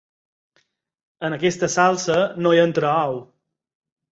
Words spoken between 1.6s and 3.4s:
salsa no hi entra ou.